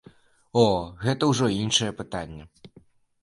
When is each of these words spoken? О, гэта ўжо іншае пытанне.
О, 0.59 0.61
гэта 1.03 1.23
ўжо 1.31 1.45
іншае 1.63 1.91
пытанне. 1.99 2.43